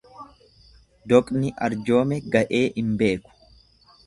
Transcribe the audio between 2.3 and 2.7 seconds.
ga'ee